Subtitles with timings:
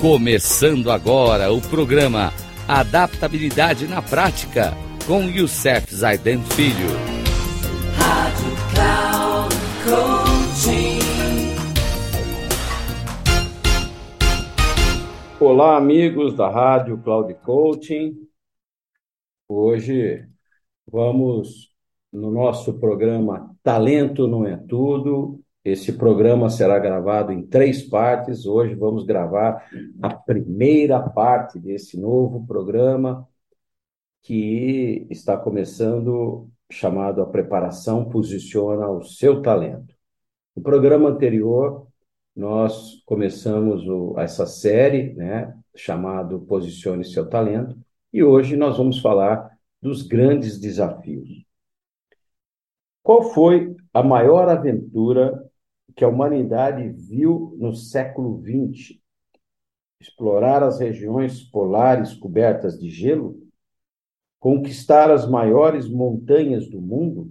[0.00, 2.32] Começando agora o programa
[2.66, 4.72] Adaptabilidade na Prática
[5.06, 6.88] com Youssef Zaiden Filho.
[7.98, 11.00] Rádio Cloud Coaching.
[15.38, 18.14] Olá, amigos da Rádio Cloud Coaching.
[19.46, 20.26] Hoje
[20.90, 21.74] vamos
[22.10, 28.46] no nosso programa Talento Não é Tudo esse programa será gravado em três partes.
[28.46, 29.68] Hoje vamos gravar
[30.00, 33.28] a primeira parte desse novo programa
[34.22, 39.94] que está começando, chamado A Preparação Posiciona o Seu Talento.
[40.56, 41.86] No programa anterior,
[42.34, 47.78] nós começamos o, essa série, né, chamado Posicione Seu Talento,
[48.12, 51.44] e hoje nós vamos falar dos grandes desafios.
[53.02, 55.49] Qual foi a maior aventura
[55.96, 58.98] que a humanidade viu no século XX.
[60.00, 63.38] Explorar as regiões polares cobertas de gelo,
[64.38, 67.30] conquistar as maiores montanhas do mundo,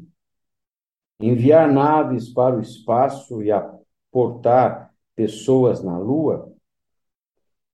[1.19, 6.53] enviar naves para o espaço e aportar pessoas na Lua,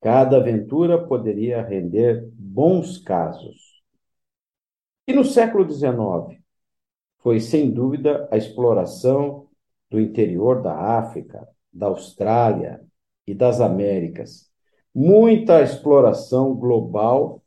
[0.02, 3.84] cada aventura poderia render bons casos.
[5.08, 6.42] E no século XIX,
[7.20, 9.45] foi sem dúvida a exploração
[9.96, 12.82] do interior da África, da Austrália
[13.26, 14.52] e das Américas.
[14.94, 17.42] Muita exploração global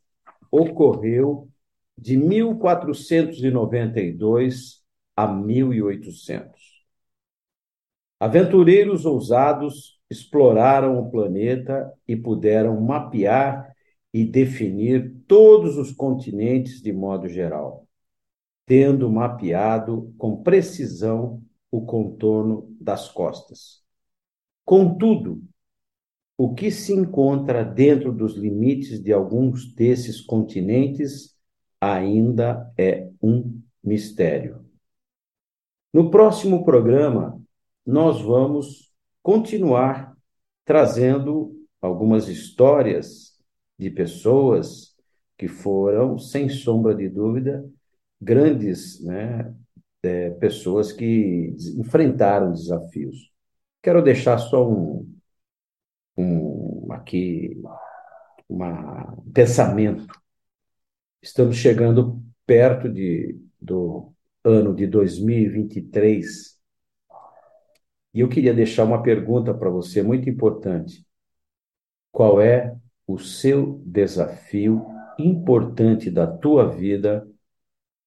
[0.51, 1.47] ocorreu
[1.95, 4.83] de 1492
[5.15, 6.59] a 1800.
[8.19, 13.71] Aventureiros ousados exploraram o planeta e puderam mapear
[14.11, 17.87] e definir todos os continentes de modo geral,
[18.65, 23.81] tendo mapeado com precisão o contorno das costas.
[24.65, 25.41] Contudo,
[26.37, 31.35] o que se encontra dentro dos limites de alguns desses continentes
[31.81, 34.65] ainda é um mistério.
[35.93, 37.41] No próximo programa,
[37.85, 38.93] nós vamos
[39.23, 40.15] continuar
[40.63, 43.37] trazendo algumas histórias
[43.77, 44.95] de pessoas
[45.37, 47.67] que foram, sem sombra de dúvida,
[48.21, 49.53] grandes né,
[50.03, 53.31] é, pessoas que enfrentaram desafios.
[53.81, 55.13] Quero deixar só um,
[56.17, 57.61] um aqui
[58.49, 60.07] um pensamento.
[61.21, 66.59] Estamos chegando perto de, do ano de 2023
[68.13, 71.05] e eu queria deixar uma pergunta para você muito importante.
[72.11, 74.85] Qual é o seu desafio
[75.17, 77.27] importante da tua vida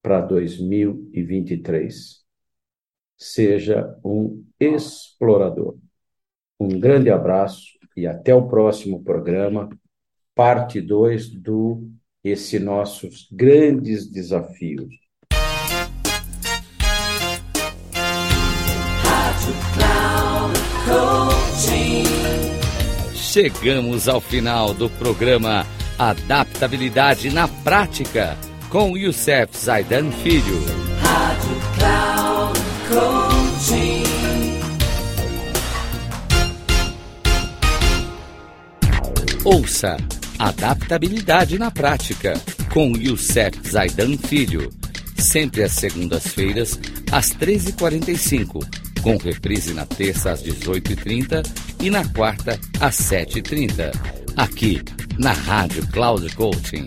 [0.02, 2.20] para 2023.
[3.16, 5.76] Seja um explorador.
[6.58, 9.68] Um grande abraço e até o próximo programa,
[10.34, 11.88] parte 2 do
[12.24, 14.92] esse nossos grandes desafios.
[23.14, 25.64] Chegamos ao final do programa
[25.98, 28.36] Adaptabilidade na Prática
[28.72, 30.58] com Youssef Zaidan Filho.
[31.02, 34.02] Rádio Cloud Coaching.
[39.44, 39.98] Ouça
[40.38, 42.32] Adaptabilidade na Prática
[42.72, 44.70] com Youssef Zaidan Filho.
[45.18, 46.80] Sempre às segundas-feiras,
[47.12, 48.66] às 13h45,
[49.02, 51.46] com reprise na terça às 18h30
[51.78, 53.92] e na quarta às 7h30.
[54.34, 54.82] Aqui
[55.18, 56.86] na Rádio Cloud Coaching